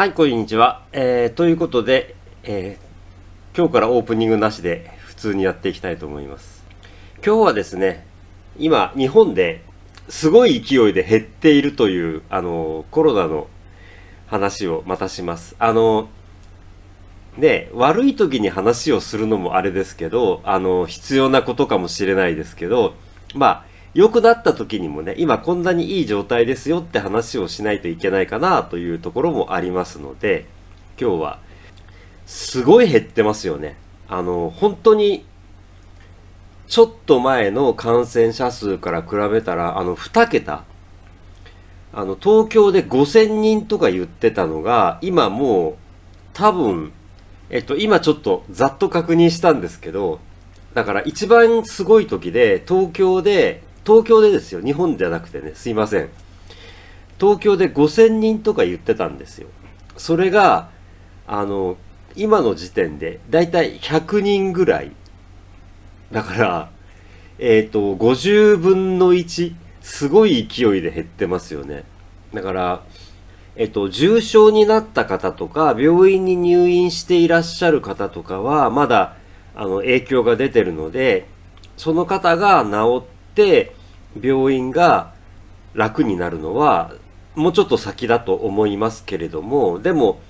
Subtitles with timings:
[0.00, 0.86] はい、こんにちは。
[0.92, 6.64] えー、ということで、えー、今日からオープニングなしで普通にやっていきたいと思います。
[7.22, 8.06] 今日はですね、
[8.58, 9.62] 今、日本で
[10.08, 13.48] すごい勢いで減っているという、あの、コロナの
[14.26, 15.54] 話をまたします。
[15.58, 16.08] あの、
[17.36, 22.94] ね、悪い時に話をするのもあれですけど、あの、必要なことかもしれないですけど、
[23.34, 30.46] まあ、良くなった時にもね、今こんなにいい状態ですよって話をしないといけないかなというところもありますので、
[31.00, 31.38] 今日は、
[32.26, 33.76] すごい減ってますよね。
[34.08, 35.24] あの、本当に、
[36.68, 40.62] ちょっと前の感染者数から比べたら、あの、2桁。
[41.92, 45.74] あの、東京で5000人とか言ってたのが、今もう、
[46.32, 46.92] 多分、
[47.50, 50.20] えっと、今ちょっとざっと確認したんですけど、
[50.74, 56.10] だから一番すごい時で、東京で東京でですよ日本じゃなくてねすいません。
[57.18, 59.48] 東京で5000人とか言ってたんですよ。
[59.96, 60.70] それが
[61.26, 61.76] あの
[62.16, 64.92] 今の時点でだいたい100人ぐらい。
[66.12, 66.70] だから
[67.38, 71.84] えっ、ー、と50分の1すごい勢いで減ってますよね。
[72.32, 72.82] だから
[73.56, 79.16] えっと、重症になった方とか、病院に入院していらっしゃる方とかは、まだ、
[79.54, 81.26] あの、影響が出てるので、
[81.76, 83.74] その方が治って、
[84.20, 85.12] 病院が
[85.74, 86.92] 楽になるのは
[87.34, 90.20] もうちょっと先だと思いますけれどもでも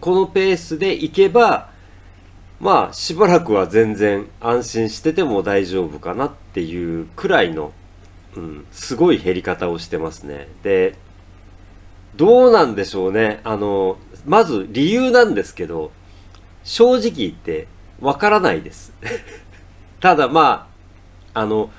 [0.00, 1.70] このペースでいけば
[2.60, 7.72] まあしばらくは全然安心してても大丈夫かなっていうくらいの、
[8.36, 10.48] うん、すごい減り方をしてますね。
[10.62, 10.96] で
[12.14, 13.40] どうなんでしょうね。
[13.42, 15.92] あの、まず理由なんですけど、
[16.62, 17.68] 正直言って
[18.02, 18.92] わからないです。
[20.00, 20.68] ただま
[21.32, 21.70] あ、あの、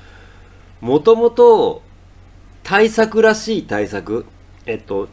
[0.84, 1.82] もともと
[2.62, 4.26] 対策らしい対策、
[4.66, 5.08] えっと、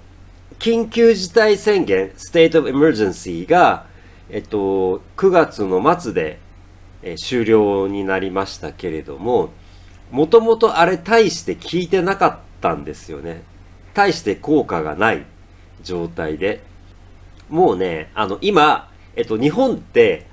[0.58, 3.86] 緊急事態宣言、State of Emergency が、
[4.30, 6.40] えっと、9月の末で、
[7.04, 9.50] え終了になりましたけれども、
[10.10, 13.44] もともとあれ大して効いてなかったんですよね。
[13.94, 15.24] 大して効果がない
[15.84, 16.64] 状態で。
[17.48, 20.26] もうね、あの、今、えっと、日本って、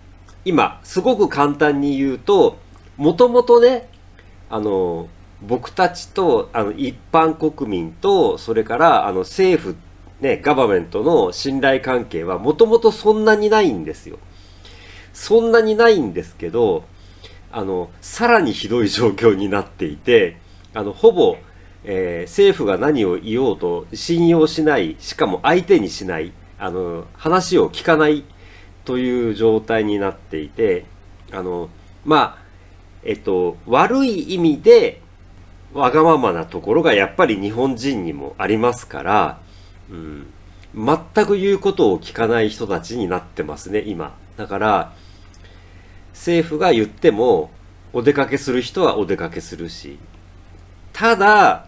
[0.45, 2.57] 今、すごく簡単に言うと、
[2.97, 3.87] もともとね、
[4.49, 5.07] あの、
[5.41, 9.75] 僕たちとあの一般国民とそれからあの政府
[10.19, 14.17] ねガバメントの信頼関係はもともとそんなにないんですよ。
[15.13, 16.85] そんなにないんですけど
[17.51, 20.37] あのさらにひどい状況になっていて
[20.75, 21.37] あのほぼ、
[21.83, 28.25] えー、政府が何を言おうと信用しないしかも相手にしないあの話を聞かない
[28.85, 30.85] という状態になっていて
[31.31, 31.69] あの
[32.05, 32.43] まあ
[33.03, 35.01] えっと悪い意味で
[35.73, 39.39] わがままなところがやっぱり日本人にもありますから、
[39.89, 40.27] うん、
[40.75, 44.15] 全く言うことを聞かない人たちになってますね、今。
[44.37, 44.93] だから、
[46.13, 47.51] 政府が言っても、
[47.93, 49.97] お出かけする人はお出かけするし、
[50.93, 51.65] ただ、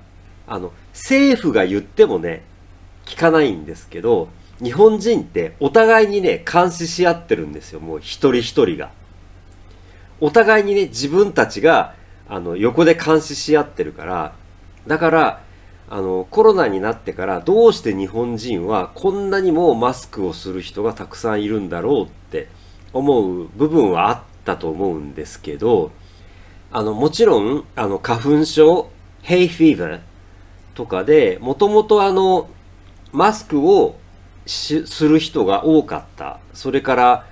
[0.47, 2.43] あの、政府が言ってもね、
[3.05, 4.29] 聞かないんですけど、
[4.61, 8.91] 日本人ってお互いにね、監視し合ってるんですよ、もう一人一人が。
[10.19, 11.95] お互いにね、自分たちが
[12.29, 14.33] あの横で監視し合ってるから
[14.87, 15.41] だから
[15.89, 22.47] あのコロナになってからどうして日本人はこんなにもマスクをする人がたくさんいるんだろうって
[22.93, 25.91] 思う部分はあったと思うんですけど
[26.71, 28.91] あのもちろんあの花粉症
[29.23, 29.99] ヘイフィーバー
[30.75, 32.49] とかでもともとあの
[33.11, 33.97] マスクを
[34.45, 36.39] する人が多かった。
[36.53, 37.25] それから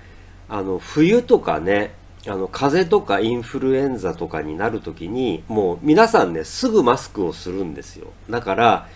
[0.49, 1.93] あの冬とかね
[2.27, 8.07] あの風邪とかインフルエンザとかになる時にもう皆さんねすぐマスクをするんですよ。
[8.29, 8.87] だから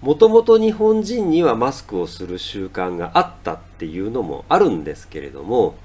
[0.00, 5.76] もともと日本人にはマスクをする習慣があったっていうのもあるんですけれども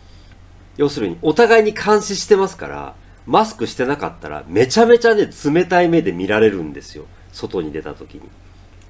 [0.76, 2.96] 要するにお互いに監視してますから
[3.26, 7.06] マスクしてなかったらめちゃめちゃね冷たい目で見られるんですよ。
[7.32, 8.22] 外に出た時に。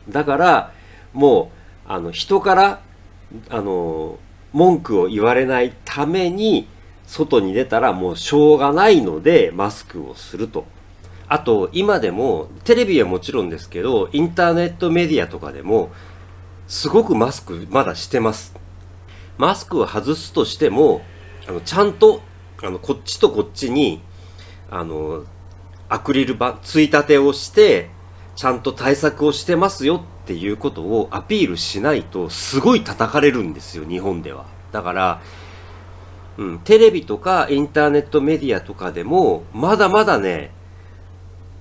[0.07, 0.73] だから
[1.13, 1.51] も
[1.87, 2.81] うあの人から
[3.49, 4.17] あの
[4.53, 6.67] 文句を言われないために
[7.09, 10.65] 外に出たらもうしょうがないのでマスクをすると。
[11.27, 15.91] あと、今でも、テレビはもちろんですけど、インターネットメディアとかでも、
[16.67, 18.55] すごくマスクまだしてます。
[19.37, 21.01] マスクを外すとしても、
[21.47, 22.21] あの、ちゃんと、
[22.61, 24.01] あの、こっちとこっちに、
[24.69, 25.23] あの、
[25.87, 27.89] アクリル板、ついたてをして、
[28.35, 34.45] ちゃんと対策をしてますよっていうことをアピールしないと、すごい叩かれるんですよ、日本では。
[34.71, 35.21] だから、
[36.39, 40.51] うん、テレビとかインターネットメディアとかでも、まだまだね、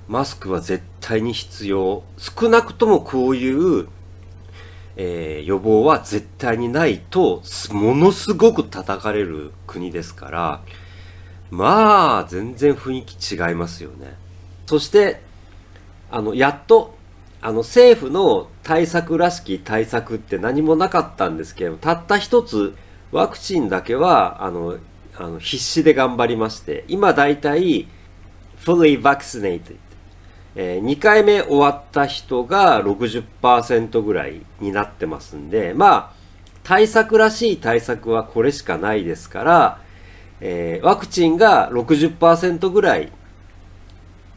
[0.07, 2.05] マスクは絶対に必要。
[2.17, 3.89] 少なくともこういう、
[4.95, 7.43] えー、予防は絶対にないと、
[7.73, 10.63] ものすごく叩かれる国ですから、
[11.51, 14.15] まあ、全然雰囲気違いますよね。
[14.67, 15.23] そして、
[16.09, 16.95] あの、やっと、
[17.41, 22.77] あの、政府の対策らしき対策って何もなかったんですけど、たった一つ、
[23.13, 24.79] ワクチンだけは、あの、
[25.17, 27.89] あの必死で頑張りまして、今だいたい、
[28.65, 29.77] fully vaccinated
[30.61, 36.13] えー、2回目終わった人が60%ぐらいになってますんで、まあ、
[36.65, 39.81] 対策らしい対策はこれしかないですから、
[40.41, 43.13] えー、ワクチンが60%ぐらい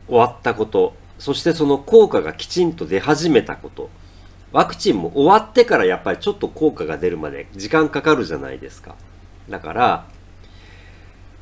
[0.07, 3.89] 終わったこと、そしてその効果がきちんと出始めたこと、
[4.51, 8.95] ワクチンも終わってからやっぱりちょっと効果が出るまで時間かかるじゃないですか。
[9.49, 10.05] だから、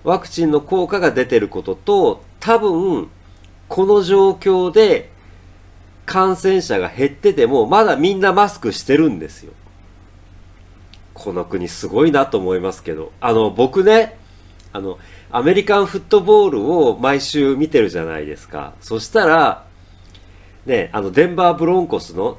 [0.03, 3.09] ワクチンの効果が出てることと、多分、
[3.67, 5.11] この状況で
[6.06, 9.53] 感染者が減ってても、まだみんなマスクしてるんですよ。
[11.13, 13.11] この国すごいなと思いますけど。
[13.19, 14.17] あの、僕ね、
[14.71, 14.97] あの、
[15.31, 18.73] アメリカンフットボールを毎週見てるじゃないですか。
[18.81, 19.65] そしたら、
[20.65, 22.38] ね、あの、デンバーブロンコスの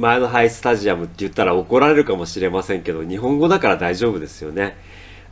[0.00, 4.76] 前のハイスタジアムって言ったら怒られるかもしれませんけど、日本語だから大丈夫ですよね。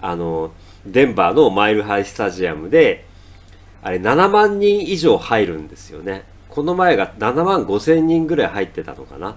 [0.03, 0.53] あの、
[0.87, 3.07] デンバーのマイルハイスタジアムで、
[3.83, 6.25] あれ7万人以上入るんですよね。
[6.51, 9.37] この前が7万5千人ぐらい入ってたのかな。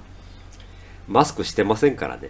[1.08, 2.30] マスクしてませんからね。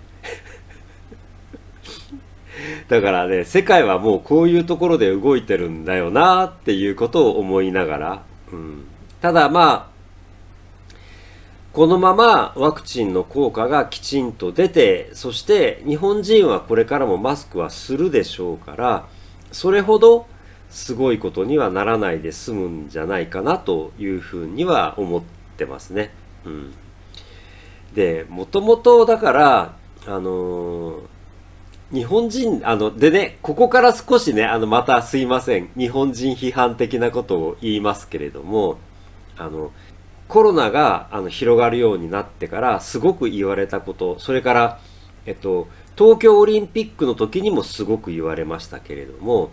[2.88, 8.86] だからね、世界はもうこういうところで動いてるんだよなっていうことを思いながら、うん、
[9.21, 9.91] ただまあ、
[11.74, 19.08] このままワクチンの効果がきちんと出て、そして日本人はこれからもマスクはするでしょうから、
[19.54, 20.28] それほど
[20.70, 25.22] すごいことにはならないで済むんじゃないかなというふうには思っ
[25.58, 26.12] てますね。
[26.44, 26.74] うん、
[27.94, 29.76] で、もともとだから、
[30.08, 31.02] あのー、
[31.94, 35.70] 日本人、あの、でね、ここから少しね、あの、またすいません。
[35.78, 38.78] 日本人批判的なことを言いますけれども、
[39.38, 39.72] あの、
[40.31, 44.80] コロナがあの広がるようになってからすごく言われたこと、それから、
[45.25, 45.68] えっと、
[45.98, 49.51] 東京オリンピックの時にもすごく言われましたけれども、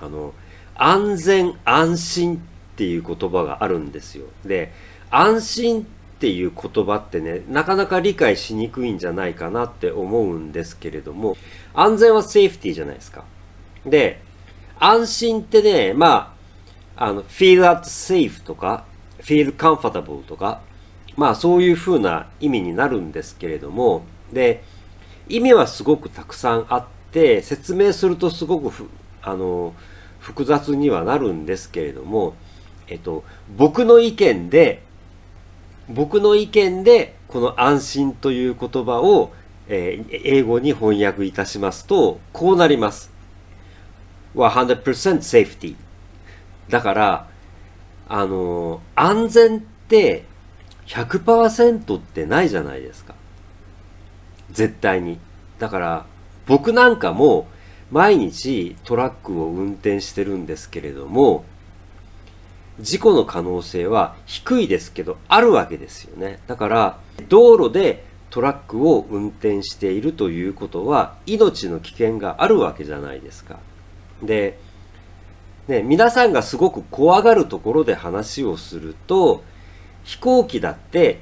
[0.00, 0.32] あの、
[0.76, 2.38] 安全安心っ
[2.76, 4.26] ていう言葉があるんですよ。
[4.44, 4.72] で、
[5.10, 5.84] 安心っ
[6.20, 11.36] ていう言葉ってね、なかなか理解しにくいんじゃないかなって思うんですけれども、
[11.74, 13.24] 安全はセーフティーじゃないですか。
[13.84, 14.20] で、
[14.78, 16.36] 安心ってね、ま
[16.94, 18.84] あ、あの、feel at safe とか、
[19.24, 20.60] feel comfortable とか、
[21.16, 24.62] まあそういう風な意味になるんですけれども、で、
[25.28, 28.70] 意味はすごくたくさんあって、説明するとすごく
[29.22, 29.74] あの、
[30.20, 32.34] 複雑にはなるんですけれども、
[32.88, 33.24] えっと、
[33.56, 34.82] 僕の意見で、
[35.88, 39.32] 僕の意見で、この安心という言葉を、
[39.68, 43.10] えー、英語に翻訳いたしますと、こうなります。
[44.34, 44.82] 100%
[45.18, 45.76] safety。
[46.68, 47.28] だから、
[48.08, 50.24] あの、安全って
[50.86, 53.14] 100%ってないじゃないですか。
[54.50, 55.18] 絶対に。
[55.58, 56.06] だから、
[56.46, 57.48] 僕なんかも
[57.90, 61.44] 毎日トラックを運転してるんですけれども、
[62.80, 66.40] 事故の可能性は低いですけど、あるわけですよね。
[66.46, 66.98] だから、
[67.28, 73.60] 道路でトラックを運転しているということは、命の危険があるわけじゃないですか。
[74.22, 74.58] で、
[75.68, 79.42] ね、皆さんがすごく怖がるところで話をすると、
[80.02, 81.20] 飛行機だって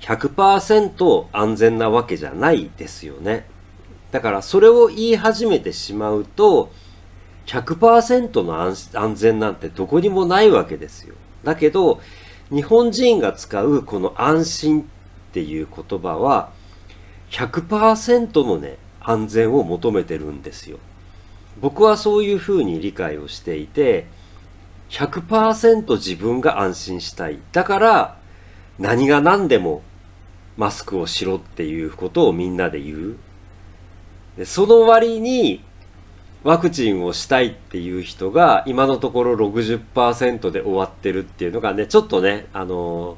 [0.00, 3.46] 100%安全なわけじゃないですよね。
[4.12, 6.70] だからそれを言い始めてしまうと、
[7.46, 11.14] 100%の安全なんてどこにもないわけですよ。
[11.42, 12.00] だけど、
[12.50, 14.84] 日本人が使うこの安心っ
[15.32, 16.50] ていう言葉は、
[17.30, 20.78] 100%のね、安全を求めてるんですよ。
[21.60, 24.06] 僕はそういうふうに理解をしていて、
[24.90, 27.38] 100%自分が安心したい。
[27.52, 28.18] だから、
[28.78, 29.82] 何が何でも
[30.56, 33.16] マスクをしろっていうことをみんなで言う。
[34.36, 35.62] でその割に
[36.42, 43.16] ワクチンをしたいっていう人が今のところ60%で終わってるっていうのがね、ちょっとね、あの、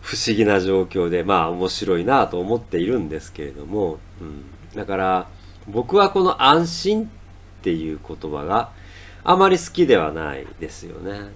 [0.00, 5.28] 不思議な状況で、まあ面白いなと思っているんですけれども、うん、だから
[5.68, 7.10] 僕はこの安心
[7.60, 8.70] っていう言葉が
[9.22, 11.10] あまり好きではないですよね。
[11.10, 11.30] うん、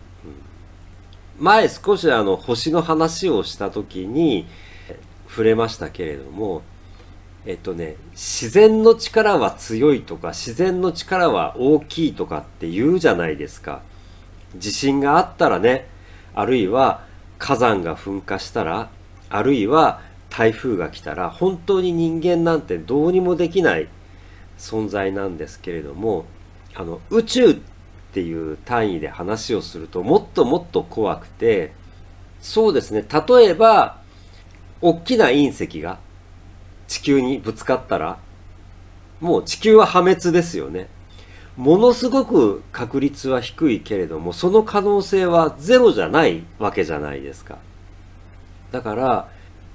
[1.38, 4.46] 前少しあの星の話をした時に
[5.28, 6.62] 触れましたけれども、
[7.44, 13.82] えっとね、自然の力は強いとか、自然の力は大きいとかって言うじゃないですか。
[14.56, 15.88] 地震があったらね、
[16.34, 17.04] あるいは
[17.38, 18.88] 火山が噴火したら、
[19.28, 20.00] あるいは
[20.30, 23.88] 台風が来たら本当に人間なんてどうにもできない
[24.58, 26.26] 存在なんですけれども
[26.74, 27.56] あの宇宙っ
[28.12, 31.72] ていう単位で話をするともっともっと怖くて
[32.40, 34.00] そうですね例えば
[34.80, 35.98] 大きな隕石が
[36.86, 38.18] 地球にぶつかったら
[39.20, 40.88] もう地球は破滅ですよね。
[41.56, 47.58] ものすごく確率は低いけれどもその可能性はゼロじゃないわけじゃないですか。
[48.72, 49.28] だから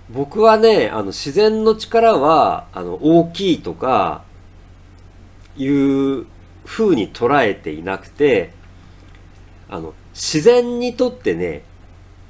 [0.10, 4.24] 僕はねあの自然の力はあの大きいとか
[5.60, 6.26] いう
[6.66, 8.54] 風に捉えていなくて
[9.70, 11.64] あの自然にとってね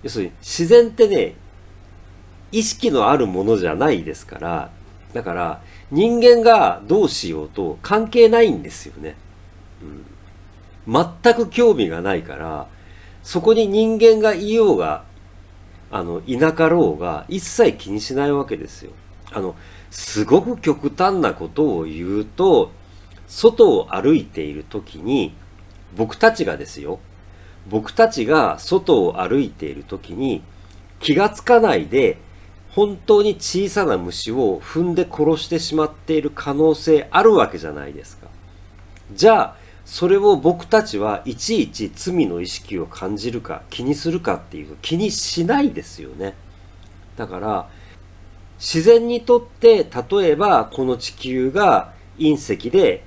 [0.04, 1.36] 要するに自然ってね
[2.52, 4.72] 意識のあるものじゃないですから
[5.14, 9.16] だから人間がどうしようと関係ないんですよね。
[10.88, 12.68] うん、全く興味がないから、
[13.24, 15.04] そこに人間がいようが、
[15.92, 18.92] あの、いなかろうが、一切気にしないわけですよ。
[19.32, 19.56] あの、
[19.90, 22.72] すごく極端なことを言うと、
[23.30, 25.34] 外を歩いている時に、
[25.96, 27.00] 僕たちがですよ、
[27.70, 30.42] 僕たちが外を歩いている時に、
[31.00, 32.18] 気がつかないで、
[32.72, 38.28] 本当に小さな虫を踏んで殺してしまっている可能性あるわけじゃないですか。
[39.14, 39.56] じゃあ、
[39.86, 46.36] それを僕たちはいちいち罪の意識を感じるか気にするかっていうと気にしないですよね。
[47.16, 47.70] だから、
[48.60, 53.04] 自然にとって例えばこの地球が隕石で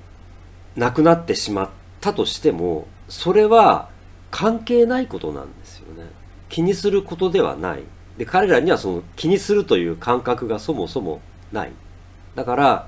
[0.75, 1.69] なくなってしまっ
[2.01, 3.89] たとしても、それは
[4.31, 6.09] 関係ないことなんですよね。
[6.49, 7.83] 気にすることではない。
[8.17, 11.71] で、彼らにはその気にするという感覚がそもそもない。
[12.35, 12.87] だから、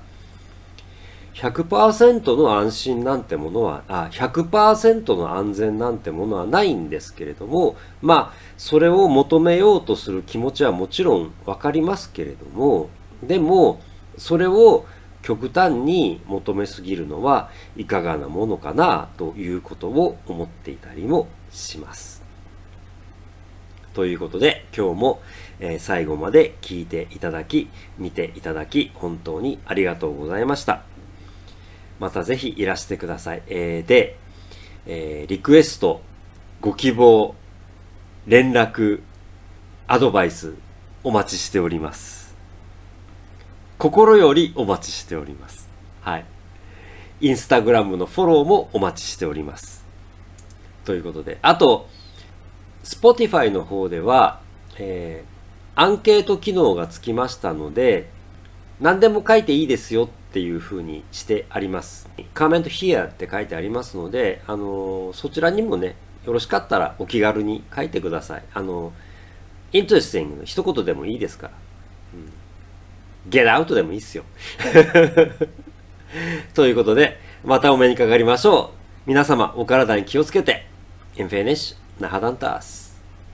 [1.34, 12.88] 100%の安心なんてものは、あ、100%の安全なんてものはないんですけれども、まあ、それを求めようとする気持ちはもちろんわかりますけれども、
[13.22, 13.80] でも、
[14.16, 14.86] それを
[15.26, 22.22] 極端に求めすぎるのはいかがなものかなということを思っていたりもします。
[23.92, 25.20] ということで、今日も、
[25.58, 27.68] え最後まで聞いていただき、
[27.98, 30.84] 見ていただき、本当にありがとうございました。
[31.98, 33.42] またぜひいらしてください。
[33.48, 34.18] えー、で、
[34.86, 36.02] えー、リクエスト、
[36.60, 37.34] ご希望、
[38.28, 39.00] 連絡、
[39.88, 40.54] アドバイス、
[41.02, 42.25] お待ちしております。
[43.78, 45.68] 心よりお待ちしております。
[46.00, 46.24] はい。
[47.20, 49.84] インスタグラムのフォローもお待ちしております。
[50.86, 51.86] ということで、あと、
[52.84, 54.40] Spotify の方では、
[54.78, 58.08] えー、アンケート機能がつきましたので、
[58.80, 62.08] 何でも書いていいですよっていう風にしてあります。
[62.32, 68.44] comment here って書いてありますので、あのー、そちらにもね、よろしかったらお気軽に書いてください。
[68.54, 71.65] あのー、 interesting の一言でもいいですから。
[73.28, 74.24] ゲ t アウトでもいいっすよ。
[76.54, 78.78] ということで、またお目にかかりましょう。
[79.06, 80.66] 皆様、お体に気をつけて、
[81.16, 82.85] エンフェネッシュ、ナハダンタース。